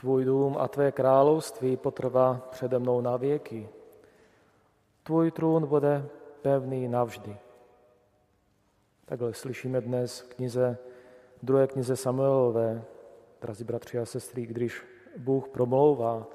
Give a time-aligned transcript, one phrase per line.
[0.00, 3.68] Tvůj dům a tvé království potrvá přede mnou na věky.
[5.02, 6.08] Tvůj trůn bude
[6.42, 7.36] pevný navždy.
[9.04, 10.78] Takhle slyšíme dnes v knize,
[11.42, 12.84] v druhé knize Samuelové,
[13.40, 14.82] drazí bratři a sestry, když
[15.16, 16.26] Bůh promlouvá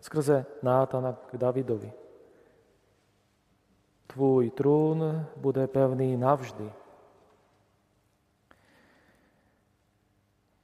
[0.00, 1.92] skrze Nátana k Davidovi.
[4.06, 6.72] Tvůj trůn bude pevný navždy.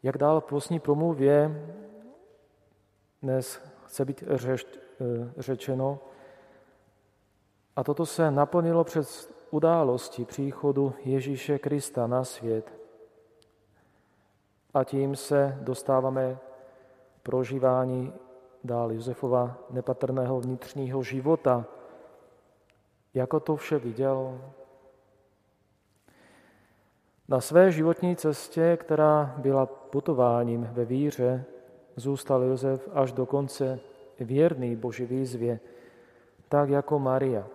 [0.02, 1.50] Jak dál v postní promluvě
[3.24, 5.98] dnes chce být řešť, eh, řečeno,
[7.76, 12.72] a toto se naplnilo přes události příchodu Ježíše Krista na svět.
[14.74, 16.38] A tím se dostáváme
[17.22, 18.12] prožívání
[18.64, 21.64] dál Josefova nepatrného vnitřního života.
[23.14, 24.40] Jako to vše viděl?
[27.28, 31.44] Na své životní cestě, která byla putováním ve víře,
[31.96, 33.80] zůstal Josef až do konce
[34.20, 35.60] věrný Boží výzvě,
[36.48, 37.46] tak jako Maria.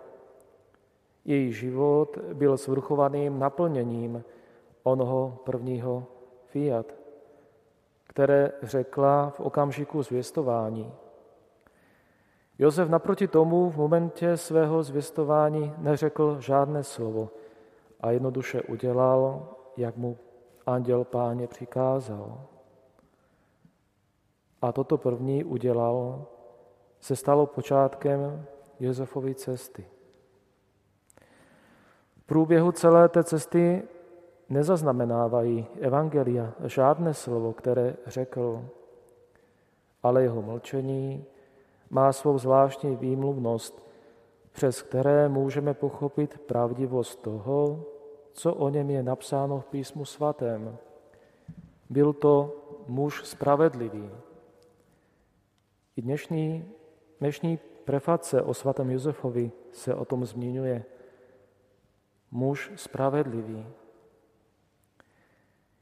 [1.24, 4.24] Její život byl svrchovaným naplněním
[4.82, 6.06] onoho prvního
[6.44, 6.86] fiat,
[8.04, 10.92] které řekla v okamžiku zvěstování.
[12.58, 17.30] Josef naproti tomu v momentě svého zvěstování neřekl žádné slovo
[18.00, 20.18] a jednoduše udělal, jak mu
[20.66, 22.40] anděl páně přikázal.
[24.62, 26.26] A toto první udělal,
[27.00, 28.46] se stalo počátkem
[28.80, 29.84] Josefovy cesty.
[32.18, 33.82] V průběhu celé té cesty
[34.48, 38.64] nezaznamenávají evangelia žádné slovo, které řekl,
[40.02, 41.24] ale jeho mlčení
[41.90, 43.90] má svou zvláštní výmluvnost,
[44.52, 47.84] přes které můžeme pochopit pravdivost toho,
[48.32, 50.76] co o něm je napsáno v písmu svatém.
[51.90, 54.10] Byl to muž spravedlivý.
[56.00, 56.64] I dnešní,
[57.20, 60.84] dnešní preface o svatém Josefovi se o tom zmiňuje.
[62.30, 63.66] Muž spravedlivý.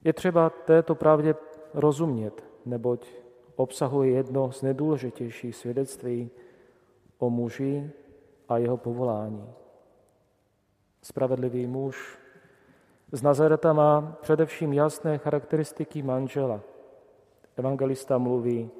[0.04, 1.34] Je třeba této pravdě
[1.74, 3.08] rozumět, neboť
[3.56, 6.30] obsahuje jedno z nejdůležitějších svědectví
[7.18, 7.90] o muži
[8.48, 9.54] a jeho povolání.
[11.02, 12.18] Spravedlivý muž
[13.12, 16.60] z Nazareta má především jasné charakteristiky manžela.
[17.56, 18.70] Evangelista mluví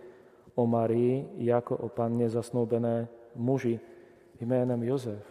[0.59, 3.81] o Marii jako o panně zasnoubené muži
[4.41, 5.23] jménem Josef.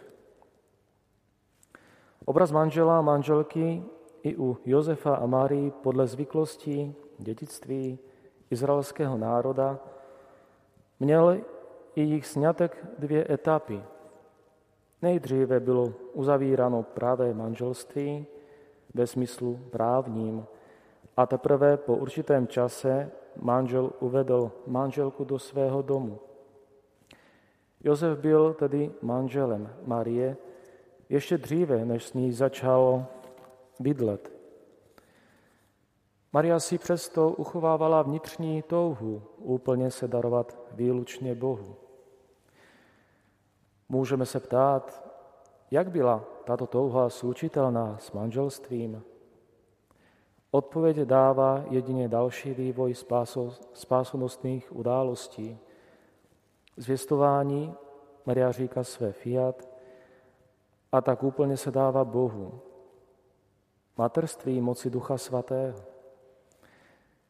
[2.24, 3.82] Obraz manžela a manželky
[4.22, 7.98] i u Josefa a Marii podle zvyklostí dědictví
[8.50, 9.78] izraelského národa
[11.00, 11.40] měl
[11.94, 13.82] i jich snětek dvě etapy.
[15.02, 18.26] Nejdříve bylo uzavíráno pravé manželství
[18.94, 20.46] ve smyslu právním
[21.18, 26.18] a teprve po určitém čase manžel uvedl manželku do svého domu.
[27.80, 30.36] Josef byl tedy manželem Marie
[31.08, 33.06] ještě dříve, než s ní začal
[33.80, 34.32] bydlet.
[36.32, 41.76] Maria si přesto uchovávala vnitřní touhu úplně se darovat výlučně Bohu.
[43.88, 45.08] Můžeme se ptát,
[45.70, 49.02] jak byla tato touha slučitelná s manželstvím?
[50.50, 52.94] Odpověď dává jedině další vývoj
[53.72, 55.58] spásonostných událostí.
[56.76, 57.74] Zvěstování
[58.26, 59.68] Maria říká své fiat
[60.92, 62.60] a tak úplně se dává Bohu.
[63.96, 65.78] Materství moci Ducha Svatého.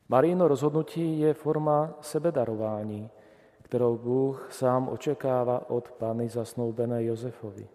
[0.08, 3.10] Marijino rozhodnutí je forma sebedarování,
[3.62, 7.68] kterou Bůh sám očekává od Pány zasnoubené Josefovi.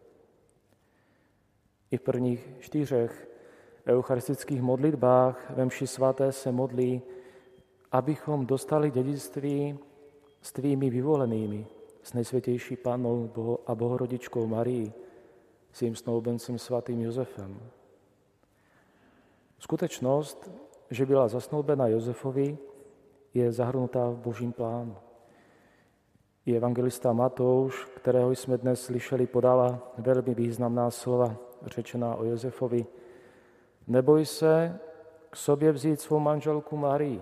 [1.92, 3.33] I v prvních čtyřech
[3.88, 7.02] eucharistických modlitbách ve mši svaté se modlí,
[7.92, 9.80] abychom dostali dědictví
[10.42, 11.68] s tvými vyvolenými,
[12.04, 13.30] s nejsvětější Panou
[13.68, 14.94] a Bohorodičkou Marii,
[15.72, 17.60] svým snoubencem svatým Josefem.
[19.60, 20.52] Skutečnost,
[20.90, 22.58] že byla zasnoubena Josefovi,
[23.34, 24.96] je zahrnutá v božím plánu.
[26.46, 31.36] I evangelista Matouš, kterého jsme dnes slyšeli, podává velmi významná slova
[31.66, 32.86] řečená o Josefovi.
[33.88, 34.80] Neboj se
[35.30, 37.22] k sobě vzít svou manželku Marii.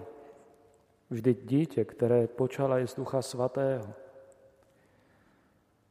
[1.10, 3.86] Vždyť dítě, které počala, je z Ducha Svatého.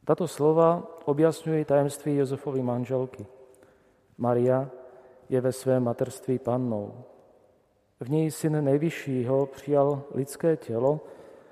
[0.04, 3.26] Tato slova objasňují tajemství Josefovy manželky.
[4.18, 4.70] Maria
[5.28, 7.04] je ve svém materství pannou.
[8.00, 11.00] V něj syn nejvyššího přijal lidské tělo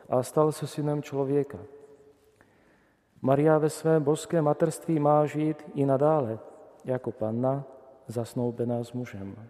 [0.09, 1.59] a stal se synem člověka.
[3.23, 6.38] Maria ve svém božském materství má žít i nadále
[6.85, 7.65] jako panna
[8.08, 9.49] zasnoubená s mužem.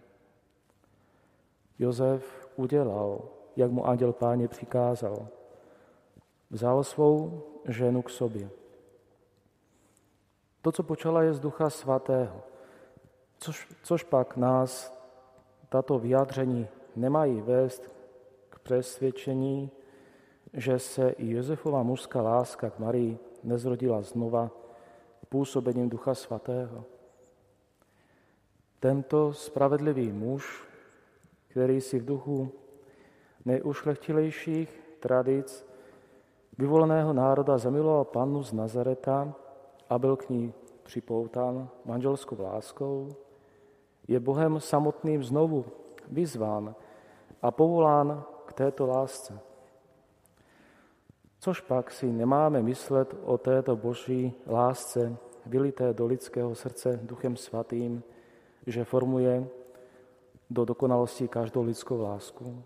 [1.79, 3.21] Josef udělal,
[3.55, 5.27] jak mu anděl páně přikázal.
[6.49, 8.49] Vzal svou ženu k sobě.
[10.61, 12.41] To, co počala, je z Ducha Svatého.
[13.37, 14.99] Což, což pak nás
[15.69, 17.95] tato vyjádření nemají vést
[18.49, 19.71] k přesvědčení,
[20.53, 24.51] že se i Josefova mužská láska k Marii nezrodila znova
[25.29, 26.85] působením Ducha Svatého.
[28.79, 30.67] Tento spravedlivý muž,
[31.47, 32.51] který si v duchu
[33.45, 35.65] nejušlechtilejších tradic
[36.57, 39.33] vyvoleného národa zamiloval pannu z Nazareta
[39.89, 40.53] a byl k ní
[40.83, 43.09] připoután manželskou láskou,
[44.07, 45.65] je Bohem samotným znovu
[46.07, 46.75] vyzván
[47.41, 49.39] a povolán k této lásce.
[51.39, 58.03] Což pak si nemáme myslet o této boží lásce, vylité do lidského srdce Duchem Svatým,
[58.67, 59.47] že formuje
[60.49, 62.63] do dokonalosti každou lidskou lásku.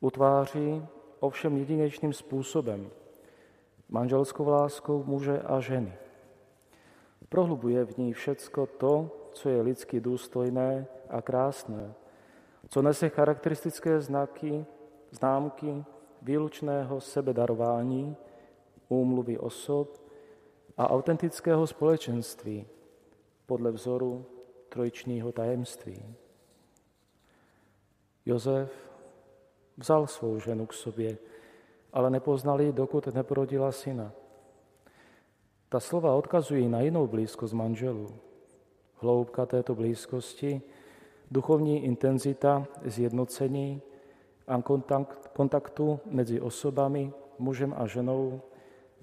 [0.00, 0.86] Utváří
[1.20, 2.90] ovšem jedinečným způsobem
[3.88, 5.92] manželskou láskou muže a ženy.
[7.28, 11.94] Prohlubuje v ní všecko to, co je lidsky důstojné a krásné,
[12.68, 14.64] co nese charakteristické znaky,
[15.10, 15.84] známky
[16.22, 18.16] výlučného sebedarování,
[18.88, 20.02] úmluvy osob
[20.76, 22.66] a autentického společenství
[23.48, 24.26] podle vzoru
[24.68, 26.14] trojičního tajemství.
[28.26, 28.72] Jozef
[29.76, 31.18] vzal svou ženu k sobě,
[31.92, 34.12] ale nepoznali, dokud neporodila syna.
[35.68, 38.08] Ta slova odkazují na jinou blízkost manželů.
[38.94, 40.62] Hloubka této blízkosti,
[41.30, 43.82] duchovní intenzita zjednocení
[44.46, 48.40] a kontakt, kontaktu mezi osobami, mužem a ženou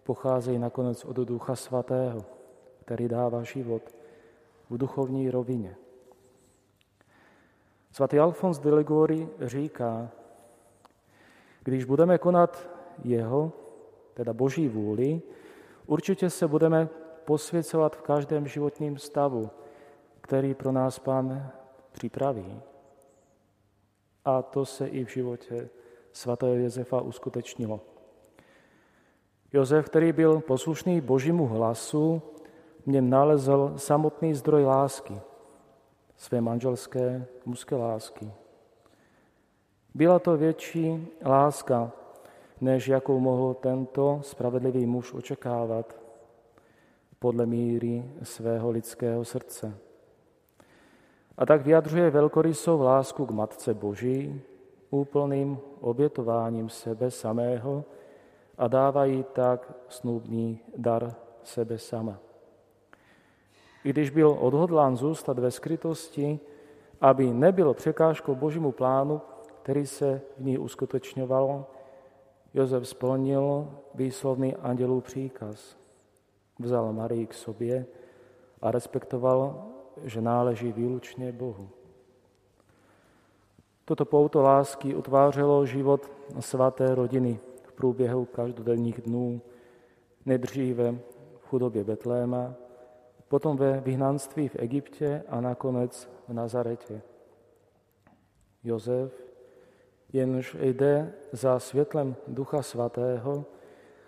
[0.03, 2.25] pocházejí nakonec od Ducha Svatého,
[2.85, 4.04] který dává život
[4.69, 5.75] v duchovní rovině.
[7.91, 10.09] Svatý Alfons de Ligori říká,
[11.63, 12.69] když budeme konat
[13.03, 13.51] jeho,
[14.13, 15.21] teda boží vůli,
[15.85, 16.89] určitě se budeme
[17.25, 19.49] posvěcovat v každém životním stavu,
[20.21, 21.51] který pro nás Pán
[21.91, 22.61] připraví.
[24.25, 25.69] A to se i v životě
[26.11, 27.81] svatého Josefa uskutečnilo.
[29.53, 32.21] Josef, který byl poslušný božímu hlasu,
[32.85, 35.21] mě nalezl samotný zdroj lásky,
[36.17, 38.31] své manželské mužské lásky.
[39.93, 41.91] Byla to větší láska,
[42.61, 45.95] než jakou mohl tento spravedlivý muž očekávat
[47.19, 49.77] podle míry svého lidského srdce.
[51.37, 54.41] A tak vyjadřuje velkorysou lásku k Matce Boží,
[54.89, 57.83] úplným obětováním sebe samého
[58.57, 62.19] a dávají tak snubný dar sebe sama.
[63.85, 66.39] I když byl odhodlán zůstat ve skrytosti,
[67.01, 69.21] aby nebyl překážkou božímu plánu,
[69.61, 71.65] který se v ní uskutečňoval,
[72.53, 75.77] Josef splnil výslovný andělů příkaz.
[76.59, 77.85] Vzal Marii k sobě
[78.61, 79.65] a respektoval,
[80.03, 81.69] že náleží výlučně Bohu.
[83.85, 89.41] Toto pouto lásky utvářelo život svaté rodiny v průběhu každodenních dnů,
[90.25, 90.91] nejdříve
[91.37, 92.64] v chudobě Betléma,
[93.27, 97.01] potom ve vyhnanství v Egyptě a nakonec v Nazaretě.
[98.63, 99.25] Jozef
[100.13, 103.45] jenž jde za světlem Ducha Svatého,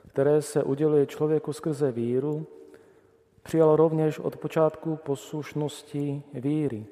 [0.07, 2.47] které se uděluje člověku skrze víru,
[3.43, 6.86] přijal rovněž od počátku poslušnosti víry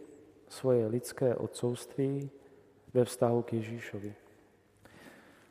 [0.49, 2.29] svoje lidské odcovství
[2.93, 4.13] ve vztahu k Ježíšovi.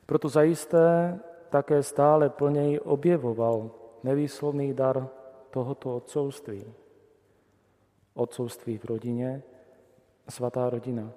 [0.07, 3.71] Proto zajisté také stále plněji objevoval
[4.03, 5.09] nevýslovný dar
[5.55, 6.65] tohoto otcovství.
[8.15, 9.43] Otcovství v rodině,
[10.29, 11.13] svatá rodina.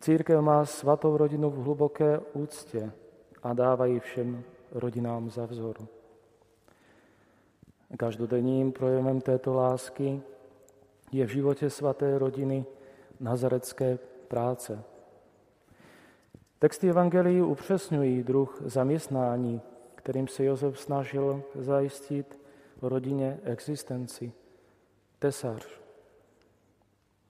[0.00, 2.92] Církev má svatou rodinu v hluboké úctě
[3.42, 5.76] a dává ji všem rodinám za vzor.
[7.98, 10.22] Každodenním projevem této lásky
[11.12, 12.64] je v životě svaté rodiny
[13.20, 14.82] nazarecké práce.
[16.58, 19.60] Texty Evangelii upřesňují druh zaměstnání,
[19.94, 22.43] kterým se Josef snažil zajistit
[22.88, 24.32] rodině existenci.
[25.18, 25.80] Tesař.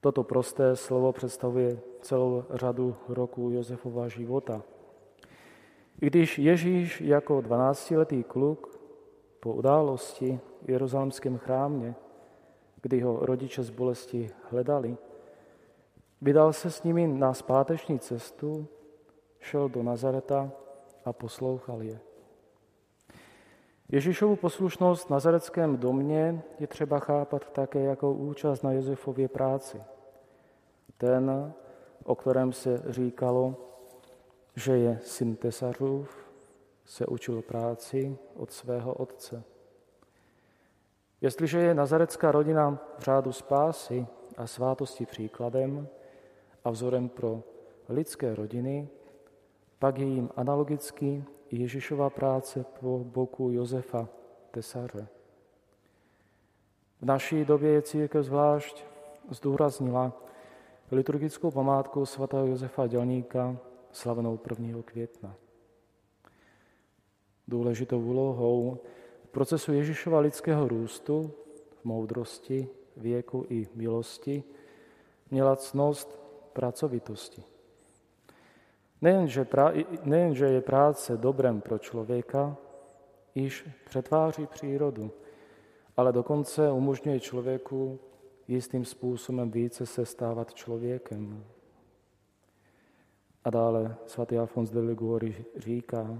[0.01, 4.63] Toto prosté slovo představuje celou řadu roků Josefova života.
[6.01, 8.79] I když Ježíš jako 12-letý kluk
[9.39, 11.95] po události v Jeruzalémském chrámě,
[12.81, 14.97] kdy ho rodiče z bolesti hledali,
[16.21, 18.67] vydal se s nimi na zpáteční cestu,
[19.39, 20.51] šel do Nazareta
[21.05, 21.99] a poslouchal je.
[23.95, 29.81] Ježíšovu poslušnost v nazareckém domě je třeba chápat také jako účast na Josefově práci–
[30.97, 31.53] ten,
[32.03, 33.55] o kterém se říkalo,
[34.55, 36.31] že je syn tesařův,
[36.85, 39.43] se učil práci od svého otce.
[41.21, 45.87] Jestliže je nazarecká rodina v řádu spásy a svátosti příkladem
[46.63, 47.43] a vzorem pro
[47.89, 48.89] lidské rodiny,
[49.79, 54.09] pak je jim analogicky Ježíšova práce po boku Josefa
[54.51, 55.07] Tesaře.
[57.01, 58.83] V naší době je církev zvlášť
[59.29, 60.13] zdůraznila
[60.91, 63.57] liturgickou památku svatého Josefa Dělníka
[63.91, 64.81] slavnou 1.
[64.85, 65.35] května.
[67.47, 68.77] Důležitou úlohou
[69.25, 71.31] v procesu Ježíšova lidského růstu
[71.81, 74.43] v moudrosti, věku i milosti
[75.31, 76.19] měla cnost
[76.53, 77.43] pracovitosti.
[79.05, 82.57] Nejenže, pra, nejenže je práce dobrem pro člověka,
[83.35, 85.11] již přetváří přírodu,
[85.97, 87.99] ale dokonce umožňuje člověku
[88.47, 91.45] jistým způsobem více se stávat člověkem.
[93.43, 96.17] A dále svatý Alfons de Liguori říká,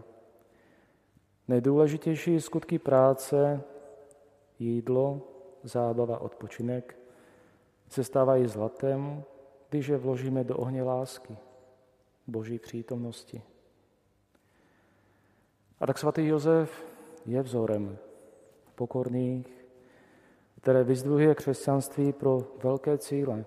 [1.47, 3.63] nejdůležitější skutky práce,
[4.59, 5.21] jídlo,
[5.63, 6.97] zábava, odpočinek,
[7.89, 9.23] se stávají zlatem,
[9.69, 11.37] když je vložíme do ohně lásky,
[12.27, 13.41] boží přítomnosti.
[15.79, 16.85] A tak svatý Josef
[17.25, 17.97] je vzorem
[18.75, 19.65] pokorných,
[20.61, 23.45] které vyzdvihuje křesťanství pro velké cíle.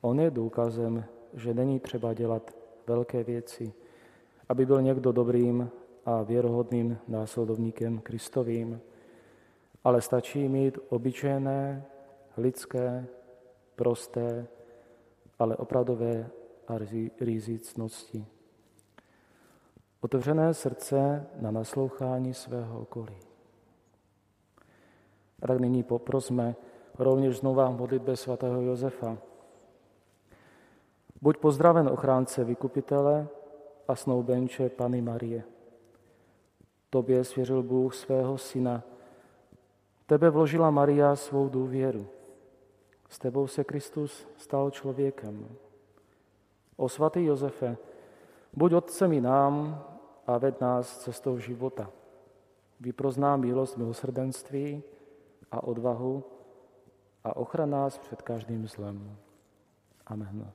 [0.00, 2.56] On je důkazem, že není třeba dělat
[2.86, 3.72] velké věci,
[4.48, 5.70] aby byl někdo dobrým
[6.04, 8.80] a věrohodným následovníkem Kristovým,
[9.84, 11.84] ale stačí mít obyčejné,
[12.36, 13.06] lidské,
[13.76, 14.46] prosté,
[15.38, 16.30] ale opravdové
[16.68, 16.78] a
[17.20, 18.26] rizicnosti.
[20.00, 23.16] Otevřené srdce na naslouchání svého okolí.
[25.42, 26.56] A tak nyní poprosme
[26.98, 29.18] rovněž znova modlitbě svatého Josefa.
[31.22, 33.28] Buď pozdraven ochránce vykupitele
[33.88, 35.42] a snoubenče Pany Marie.
[36.90, 38.82] Tobě svěřil Bůh svého syna.
[40.06, 42.06] Tebe vložila Maria svou důvěru.
[43.08, 45.48] S tebou se Kristus stal člověkem.
[46.78, 47.76] O svatý Josefe,
[48.54, 49.84] buď otcem i nám
[50.26, 51.90] a ved nás cestou života.
[52.80, 54.82] Vyprozná milost milosrdenství
[55.50, 56.24] a odvahu
[57.24, 59.16] a ochrana nás před každým zlem.
[60.06, 60.52] Amen.